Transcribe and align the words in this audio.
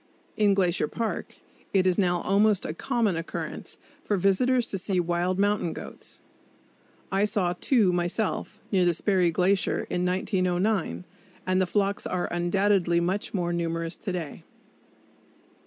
In 0.35 0.55
Glacier 0.55 0.87
Park 0.87 1.35
it 1.73 1.85
is 1.85 1.99
now 1.99 2.21
almost 2.21 2.65
a 2.65 2.73
common 2.73 3.15
occurrence 3.15 3.77
for 4.03 4.17
visitors 4.17 4.65
to 4.65 4.79
see 4.79 4.99
wild 4.99 5.37
mountain 5.37 5.73
goats. 5.73 6.21
I 7.11 7.23
saw 7.23 7.53
two 7.61 7.93
myself, 7.93 8.59
near 8.71 8.83
the 8.83 8.95
Sperry 8.95 9.29
Glacier, 9.29 9.85
in 9.91 10.03
1909, 10.03 11.05
and 11.45 11.61
the 11.61 11.67
flocks 11.67 12.07
are 12.07 12.25
undoubtedly 12.33 12.99
much 12.99 13.35
more 13.35 13.53
numerous 13.53 13.95
to 13.97 14.11
day. 14.11 14.43